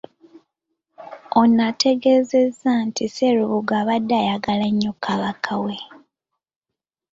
Ono 1.39 1.61
ategeezezza 1.71 2.71
nti 2.87 3.03
Sserubogo 3.07 3.73
abadde 3.81 4.15
ayagala 4.21 4.65
nnyo 4.71 4.91
Kabaka 5.03 5.53
we. 5.63 5.77